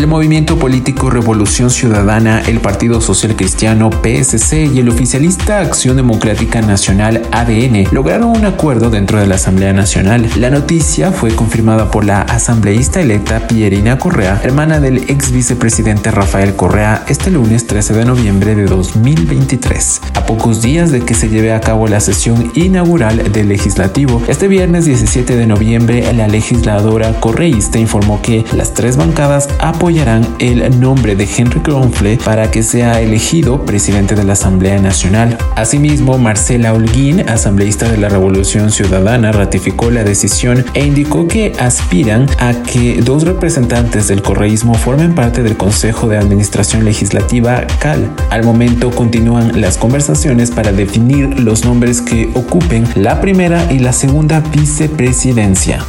El 0.00 0.06
movimiento 0.06 0.58
político 0.58 1.10
Revolución 1.10 1.68
Ciudadana, 1.68 2.40
el 2.46 2.60
Partido 2.60 3.02
Social 3.02 3.36
Cristiano 3.36 3.90
PSC 3.90 4.64
y 4.72 4.78
el 4.78 4.88
oficialista 4.88 5.58
Acción 5.58 5.96
Democrática 5.96 6.62
Nacional 6.62 7.20
ADN 7.32 7.84
lograron 7.92 8.30
un 8.30 8.46
acuerdo 8.46 8.88
dentro 8.88 9.20
de 9.20 9.26
la 9.26 9.34
Asamblea 9.34 9.74
Nacional. 9.74 10.26
La 10.36 10.48
noticia 10.48 11.12
fue 11.12 11.36
confirmada 11.36 11.90
por 11.90 12.06
la 12.06 12.22
asambleísta 12.22 13.02
electa 13.02 13.46
Pierina 13.46 13.98
Correa, 13.98 14.40
hermana 14.42 14.80
del 14.80 15.10
ex 15.10 15.32
vicepresidente 15.32 16.10
Rafael 16.10 16.56
Correa, 16.56 17.04
este 17.06 17.30
lunes 17.30 17.66
13 17.66 17.92
de 17.92 18.06
noviembre 18.06 18.54
de 18.54 18.64
2023. 18.64 20.00
A 20.14 20.24
pocos 20.24 20.62
días 20.62 20.92
de 20.92 21.02
que 21.02 21.12
se 21.12 21.28
lleve 21.28 21.52
a 21.52 21.60
cabo 21.60 21.88
la 21.88 22.00
sesión 22.00 22.50
inaugural 22.54 23.30
del 23.34 23.50
legislativo, 23.50 24.22
este 24.28 24.48
viernes 24.48 24.86
17 24.86 25.36
de 25.36 25.46
noviembre 25.46 26.10
la 26.14 26.26
legisladora 26.26 27.20
correísta 27.20 27.78
informó 27.78 28.22
que 28.22 28.46
las 28.56 28.72
tres 28.72 28.96
bancadas 28.96 29.50
apoyarán 29.90 30.36
el 30.38 30.78
nombre 30.78 31.16
de 31.16 31.28
Henry 31.36 31.58
Kronfle 31.58 32.16
para 32.24 32.48
que 32.48 32.62
sea 32.62 33.00
elegido 33.00 33.66
presidente 33.66 34.14
de 34.14 34.22
la 34.22 34.34
Asamblea 34.34 34.80
Nacional. 34.80 35.36
Asimismo, 35.56 36.16
Marcela 36.16 36.72
Holguín, 36.72 37.28
asambleísta 37.28 37.88
de 37.88 37.96
la 37.96 38.08
Revolución 38.08 38.70
Ciudadana, 38.70 39.32
ratificó 39.32 39.90
la 39.90 40.04
decisión 40.04 40.64
e 40.74 40.86
indicó 40.86 41.26
que 41.26 41.54
aspiran 41.58 42.28
a 42.38 42.52
que 42.62 43.02
dos 43.02 43.24
representantes 43.24 44.06
del 44.06 44.22
correísmo 44.22 44.74
formen 44.74 45.16
parte 45.16 45.42
del 45.42 45.56
Consejo 45.56 46.06
de 46.06 46.18
Administración 46.18 46.84
Legislativa 46.84 47.66
CAL. 47.80 48.12
Al 48.30 48.44
momento 48.44 48.92
continúan 48.92 49.60
las 49.60 49.76
conversaciones 49.76 50.52
para 50.52 50.70
definir 50.70 51.40
los 51.40 51.64
nombres 51.64 52.00
que 52.00 52.30
ocupen 52.34 52.86
la 52.94 53.20
primera 53.20 53.72
y 53.72 53.80
la 53.80 53.92
segunda 53.92 54.38
vicepresidencia. 54.38 55.84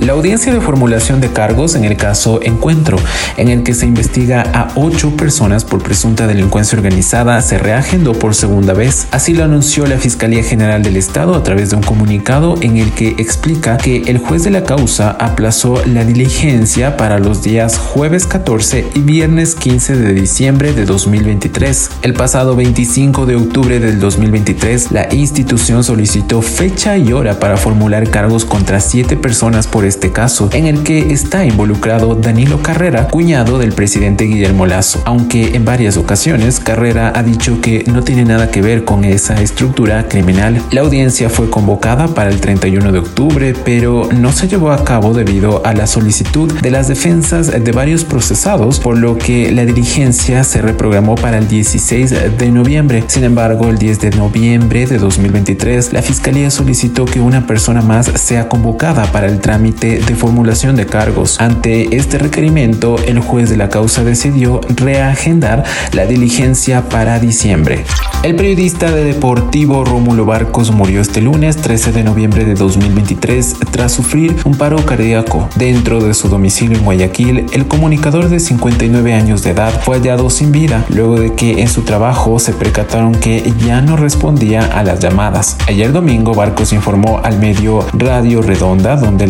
La 0.00 0.12
audiencia 0.12 0.54
de 0.54 0.60
formulación 0.60 1.20
de 1.20 1.32
cargos 1.32 1.74
en 1.74 1.84
el 1.84 1.96
caso 1.96 2.38
Encuentro, 2.44 2.98
en 3.36 3.48
el 3.48 3.64
que 3.64 3.74
se 3.74 3.84
investiga 3.84 4.42
a 4.54 4.68
ocho 4.76 5.16
personas 5.16 5.64
por 5.64 5.82
presunta 5.82 6.28
delincuencia 6.28 6.78
organizada, 6.78 7.42
se 7.42 7.58
reagendó 7.58 8.12
por 8.12 8.36
segunda 8.36 8.74
vez. 8.74 9.08
Así 9.10 9.34
lo 9.34 9.42
anunció 9.42 9.86
la 9.86 9.98
Fiscalía 9.98 10.44
General 10.44 10.84
del 10.84 10.96
Estado 10.96 11.34
a 11.34 11.42
través 11.42 11.70
de 11.70 11.76
un 11.76 11.82
comunicado 11.82 12.54
en 12.60 12.76
el 12.76 12.92
que 12.92 13.08
explica 13.18 13.76
que 13.76 14.02
el 14.02 14.18
juez 14.18 14.44
de 14.44 14.50
la 14.50 14.62
causa 14.62 15.10
aplazó 15.10 15.82
la 15.84 16.04
diligencia 16.04 16.96
para 16.96 17.18
los 17.18 17.42
días 17.42 17.76
jueves 17.76 18.28
14 18.28 18.86
y 18.94 19.00
viernes 19.00 19.56
15 19.56 19.96
de 19.96 20.14
diciembre 20.14 20.74
de 20.74 20.84
2023. 20.84 21.90
El 22.02 22.14
pasado 22.14 22.54
25 22.54 23.26
de 23.26 23.34
octubre 23.34 23.80
del 23.80 23.98
2023, 23.98 24.92
la 24.92 25.12
institución 25.12 25.82
solicitó 25.82 26.40
fecha 26.40 26.96
y 26.96 27.12
hora 27.12 27.40
para 27.40 27.56
formular 27.56 28.08
cargos 28.10 28.44
contra 28.44 28.78
siete 28.78 29.16
personas 29.16 29.66
por 29.66 29.87
este 29.88 30.12
caso, 30.12 30.48
en 30.52 30.66
el 30.66 30.82
que 30.82 31.12
está 31.12 31.44
involucrado 31.44 32.14
Danilo 32.14 32.62
Carrera, 32.62 33.08
cuñado 33.08 33.58
del 33.58 33.72
presidente 33.72 34.24
Guillermo 34.24 34.66
Lazo, 34.66 35.02
aunque 35.04 35.56
en 35.56 35.64
varias 35.64 35.96
ocasiones 35.96 36.60
Carrera 36.60 37.12
ha 37.14 37.22
dicho 37.22 37.60
que 37.60 37.84
no 37.86 38.02
tiene 38.02 38.24
nada 38.24 38.50
que 38.50 38.62
ver 38.62 38.84
con 38.84 39.04
esa 39.04 39.40
estructura 39.40 40.08
criminal. 40.08 40.62
La 40.70 40.82
audiencia 40.82 41.30
fue 41.30 41.50
convocada 41.50 42.08
para 42.08 42.30
el 42.30 42.40
31 42.40 42.92
de 42.92 42.98
octubre, 42.98 43.54
pero 43.64 44.08
no 44.12 44.32
se 44.32 44.48
llevó 44.48 44.70
a 44.70 44.84
cabo 44.84 45.14
debido 45.14 45.64
a 45.64 45.74
la 45.74 45.86
solicitud 45.86 46.52
de 46.60 46.70
las 46.70 46.88
defensas 46.88 47.50
de 47.64 47.72
varios 47.72 48.04
procesados, 48.04 48.78
por 48.80 48.98
lo 48.98 49.18
que 49.18 49.50
la 49.52 49.64
diligencia 49.64 50.44
se 50.44 50.60
reprogramó 50.60 51.14
para 51.14 51.38
el 51.38 51.48
16 51.48 52.38
de 52.38 52.50
noviembre. 52.50 53.04
Sin 53.06 53.24
embargo, 53.24 53.68
el 53.68 53.78
10 53.78 54.00
de 54.00 54.10
noviembre 54.10 54.86
de 54.86 54.98
2023, 54.98 55.92
la 55.92 56.02
Fiscalía 56.02 56.50
solicitó 56.50 57.04
que 57.04 57.20
una 57.20 57.46
persona 57.46 57.80
más 57.80 58.06
sea 58.14 58.48
convocada 58.48 59.04
para 59.12 59.26
el 59.26 59.40
trámite 59.40 59.77
de 59.80 60.14
formulación 60.14 60.76
de 60.76 60.86
cargos. 60.86 61.40
Ante 61.40 61.96
este 61.96 62.18
requerimiento, 62.18 62.96
el 63.06 63.20
juez 63.20 63.48
de 63.50 63.56
la 63.56 63.68
causa 63.68 64.04
decidió 64.04 64.60
reagendar 64.76 65.64
la 65.92 66.06
diligencia 66.06 66.88
para 66.88 67.18
diciembre. 67.20 67.84
El 68.24 68.34
periodista 68.34 68.90
de 68.90 69.04
Deportivo 69.04 69.84
Rómulo 69.84 70.26
Barcos 70.26 70.72
murió 70.72 71.00
este 71.00 71.20
lunes 71.20 71.56
13 71.56 71.92
de 71.92 72.02
noviembre 72.02 72.44
de 72.44 72.54
2023 72.54 73.54
tras 73.70 73.92
sufrir 73.92 74.34
un 74.44 74.56
paro 74.56 74.84
cardíaco. 74.84 75.48
Dentro 75.54 76.00
de 76.00 76.12
su 76.14 76.28
domicilio 76.28 76.78
en 76.78 76.84
Guayaquil, 76.84 77.46
el 77.52 77.68
comunicador 77.68 78.28
de 78.28 78.40
59 78.40 79.14
años 79.14 79.44
de 79.44 79.50
edad 79.50 79.72
fue 79.82 79.98
hallado 79.98 80.30
sin 80.30 80.50
vida 80.50 80.84
luego 80.88 81.20
de 81.20 81.34
que 81.34 81.60
en 81.60 81.68
su 81.68 81.82
trabajo 81.82 82.40
se 82.40 82.52
percataron 82.52 83.14
que 83.14 83.52
ya 83.64 83.80
no 83.80 83.96
respondía 83.96 84.62
a 84.64 84.82
las 84.82 84.98
llamadas. 84.98 85.56
Ayer 85.68 85.92
domingo 85.92 86.34
Barcos 86.34 86.72
informó 86.72 87.20
al 87.22 87.38
medio 87.38 87.86
Radio 87.92 88.42
Redonda 88.42 88.96
donde 88.96 89.28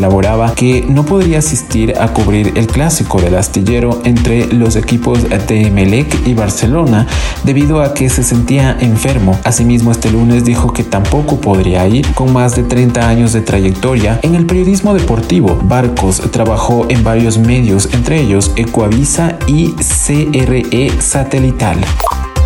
que 0.55 0.85
no 0.87 1.07
podría 1.07 1.39
asistir 1.39 1.95
a 1.99 2.09
cubrir 2.09 2.53
el 2.57 2.67
clásico 2.67 3.21
del 3.21 3.35
astillero 3.37 4.01
entre 4.05 4.53
los 4.53 4.77
equipos 4.77 5.29
de 5.29 5.63
Emelec 5.63 6.27
y 6.27 6.35
Barcelona 6.35 7.07
debido 7.45 7.81
a 7.81 7.95
que 7.95 8.11
se 8.11 8.23
sentía 8.23 8.77
enfermo. 8.79 9.39
Asimismo, 9.45 9.91
este 9.91 10.11
lunes 10.11 10.45
dijo 10.45 10.73
que 10.73 10.85
tampoco 10.85 11.41
podría 11.41 11.87
ir 11.89 12.13
con 12.15 12.33
más 12.33 12.57
de 12.57 12.63
30 12.63 13.09
años 13.09 13.33
de 13.33 13.41
trayectoria 13.41 14.21
en 14.23 14.35
el 14.35 14.45
periodismo 14.45 14.93
deportivo. 14.93 15.59
Barcos 15.63 16.21
trabajó 16.31 16.87
en 16.91 17.03
varios 17.03 17.39
medios, 17.39 17.89
entre 17.93 18.21
ellos 18.21 18.53
Ecoavisa 18.57 19.39
y 19.47 19.73
CRE 19.77 20.91
Satelital. 21.01 21.79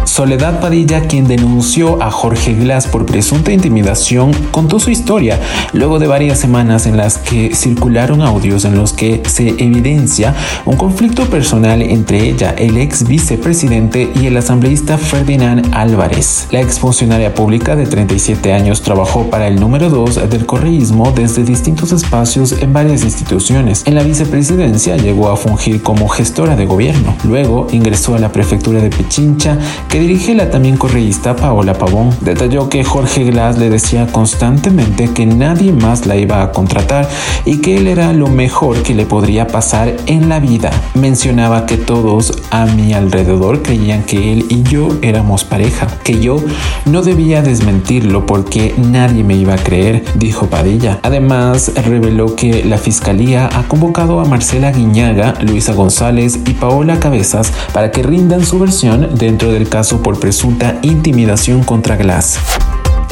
Soledad 0.04 0.60
Padilla, 0.60 1.02
quien 1.02 1.26
denunció 1.26 2.02
a 2.02 2.10
Jorge 2.10 2.54
Glass 2.54 2.86
por 2.86 3.06
presunta 3.06 3.52
intimidación, 3.52 4.32
contó 4.50 4.80
su 4.80 4.90
historia 4.90 5.40
luego 5.72 5.98
de 5.98 6.06
varias 6.06 6.38
semanas 6.38 6.86
en 6.86 6.96
las 6.96 7.18
que 7.18 7.54
circularon 7.54 8.20
audios 8.20 8.64
en 8.64 8.76
los 8.76 8.92
que 8.92 9.22
se 9.26 9.48
evidencia 9.48 10.34
un 10.64 10.76
conflicto 10.76 11.26
personal 11.26 11.82
entre 11.82 12.28
ella, 12.28 12.54
el 12.58 12.76
ex 12.76 13.06
vicepresidente 13.06 14.10
y 14.14 14.26
el 14.26 14.36
asambleísta 14.36 14.98
Ferdinand 14.98 15.70
Álvarez. 15.72 16.48
La 16.50 16.60
exfuncionaria 16.60 17.34
pública 17.34 17.76
de 17.76 17.86
37 17.86 18.52
años 18.52 18.82
trabajó 18.82 19.30
para 19.30 19.46
el 19.46 19.58
número 19.58 19.88
2 19.88 20.28
del 20.28 20.46
correísmo 20.46 21.12
desde 21.12 21.44
distintos 21.44 21.92
espacios 21.92 22.52
en 22.52 22.72
varias 22.72 23.04
instituciones. 23.04 23.82
En 23.86 23.94
la 23.94 24.02
vicepresidencia 24.02 24.96
llegó 24.96 25.30
a 25.30 25.36
fungir 25.36 25.82
como 25.82 26.08
gestora 26.08 26.56
de 26.56 26.66
gobierno. 26.66 27.14
Luego 27.24 27.68
ingresó 27.72 28.14
a 28.14 28.18
la 28.18 28.32
prefectura 28.32 28.80
de 28.80 28.90
Pichincha, 28.90 29.58
que 29.92 30.00
dirige 30.00 30.34
la 30.34 30.48
también 30.48 30.78
correísta 30.78 31.36
Paola 31.36 31.74
Pavón. 31.74 32.16
Detalló 32.22 32.70
que 32.70 32.82
Jorge 32.82 33.24
Glass 33.24 33.58
le 33.58 33.68
decía 33.68 34.06
constantemente 34.06 35.10
que 35.12 35.26
nadie 35.26 35.70
más 35.70 36.06
la 36.06 36.16
iba 36.16 36.42
a 36.42 36.50
contratar 36.50 37.06
y 37.44 37.58
que 37.58 37.76
él 37.76 37.86
era 37.86 38.14
lo 38.14 38.28
mejor 38.28 38.82
que 38.82 38.94
le 38.94 39.04
podría 39.04 39.48
pasar 39.48 39.94
en 40.06 40.30
la 40.30 40.40
vida. 40.40 40.70
Mencionaba 40.94 41.66
que 41.66 41.76
todos 41.76 42.32
a 42.50 42.64
mi 42.64 42.94
alrededor 42.94 43.60
creían 43.60 44.02
que 44.04 44.32
él 44.32 44.46
y 44.48 44.62
yo 44.62 44.88
éramos 45.02 45.44
pareja, 45.44 45.86
que 46.02 46.20
yo 46.20 46.38
no 46.86 47.02
debía 47.02 47.42
desmentirlo 47.42 48.24
porque 48.24 48.74
nadie 48.78 49.24
me 49.24 49.36
iba 49.36 49.52
a 49.52 49.62
creer, 49.62 50.06
dijo 50.14 50.46
Padilla. 50.46 51.00
Además, 51.02 51.70
reveló 51.84 52.34
que 52.34 52.64
la 52.64 52.78
fiscalía 52.78 53.50
ha 53.52 53.64
convocado 53.64 54.20
a 54.20 54.24
Marcela 54.24 54.72
Guiñaga, 54.72 55.34
Luisa 55.42 55.74
González 55.74 56.40
y 56.46 56.54
Paola 56.54 56.98
Cabezas 56.98 57.52
para 57.74 57.90
que 57.90 58.02
rindan 58.02 58.46
su 58.46 58.58
versión 58.58 59.10
dentro 59.16 59.52
del 59.52 59.68
caso 59.68 59.81
por 59.82 60.20
presunta 60.20 60.78
intimidación 60.82 61.64
contra 61.64 61.96
Glass. 61.96 62.38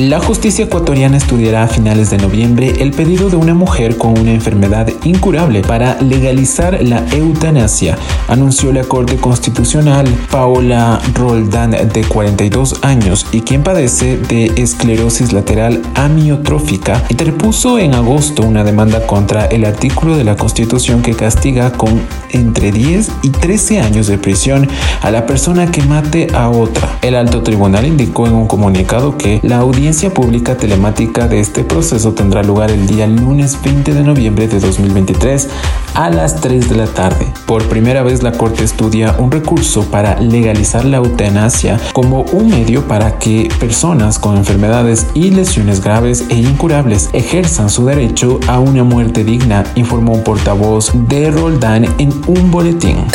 La 0.01 0.19
justicia 0.19 0.65
ecuatoriana 0.65 1.19
estudiará 1.19 1.65
a 1.65 1.69
finales 1.69 2.09
de 2.09 2.17
noviembre 2.17 2.73
el 2.79 2.91
pedido 2.93 3.29
de 3.29 3.37
una 3.37 3.53
mujer 3.53 3.99
con 3.99 4.19
una 4.19 4.33
enfermedad 4.33 4.89
incurable 5.05 5.61
para 5.61 6.01
legalizar 6.01 6.83
la 6.83 7.05
eutanasia, 7.13 7.99
anunció 8.27 8.73
la 8.73 8.85
Corte 8.85 9.19
Constitucional. 9.19 10.07
Paola 10.31 11.03
Roldán, 11.13 11.73
de 11.73 12.03
42 12.03 12.77
años 12.83 13.27
y 13.31 13.43
quien 13.43 13.63
padece 13.63 14.17
de 14.17 14.47
esclerosis 14.57 15.35
lateral 15.35 15.83
amiotrófica, 15.95 17.05
interpuso 17.11 17.79
en 17.79 17.95
agosto 17.95 18.43
una 18.43 18.65
demanda 18.65 19.07
contra 19.07 19.45
el 19.47 19.67
artículo 19.67 20.17
de 20.17 20.25
la 20.25 20.37
Constitución 20.37 21.03
que 21.03 21.15
castiga 21.15 21.73
con 21.73 22.01
entre 22.33 22.73
10 22.73 23.11
y 23.23 23.31
13 23.31 23.81
años 23.81 24.07
de 24.07 24.19
prisión 24.19 24.69
a 25.03 25.11
la 25.11 25.27
persona 25.27 25.71
que 25.71 25.83
mate 25.83 26.29
a 26.35 26.49
otra. 26.49 26.99
El 27.03 27.15
alto 27.15 27.43
tribunal 27.43 27.87
indicó 27.87 28.27
en 28.27 28.35
un 28.35 28.47
comunicado 28.47 29.17
que 29.17 29.41
la 29.43 29.59
audiencia 29.59 30.13
pública 30.13 30.57
telemática 30.57 31.29
de 31.29 31.41
este 31.41 31.65
proceso 31.65 32.13
tendrá 32.13 32.43
lugar 32.43 32.71
el 32.71 32.87
día 32.87 33.07
lunes 33.07 33.59
20 33.63 33.95
de 33.95 34.03
noviembre 34.03 34.49
de 34.49 34.61
2023 34.61 35.49
a 35.95 36.11
las 36.11 36.41
3 36.41 36.69
de 36.69 36.77
la 36.77 36.87
tarde. 36.87 37.33
Por 37.47 37.69
primera 37.69 38.03
vez 38.03 38.23
la 38.23 38.33
Corte 38.33 38.65
estudia 38.65 39.15
un 39.19 39.31
recurso 39.31 39.85
para 39.91 40.21
legalizar 40.21 40.85
la 40.85 40.99
eutanasia 40.99 41.81
como 41.93 42.23
un 42.33 42.49
medio 42.49 42.87
para 42.87 43.19
que 43.19 43.49
personas 43.59 44.19
con 44.19 44.37
enfermedades 44.37 45.07
y 45.15 45.31
lesiones 45.31 45.83
graves 45.83 46.25
e 46.29 46.37
incurables 46.37 47.11
ejerzan 47.13 47.71
su 47.71 47.87
derecho 47.87 48.41
a 48.49 48.59
una 48.59 48.85
muerte 48.85 49.25
digna, 49.25 49.65
informó 49.75 50.13
un 50.13 50.25
portavoz 50.25 50.93
de 51.09 51.31
Roldán 51.31 51.85
en 51.99 52.13
un 52.27 52.51
boletín. 52.51 53.07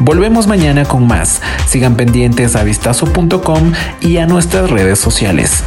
Volvemos 0.00 0.46
mañana 0.46 0.84
con 0.84 1.06
más. 1.06 1.42
Sigan 1.66 1.96
pendientes 1.96 2.54
a 2.54 2.62
vistazo.com 2.62 3.72
y 4.00 4.18
a 4.18 4.26
nuestras 4.26 4.70
redes 4.70 4.98
sociales. 4.98 5.64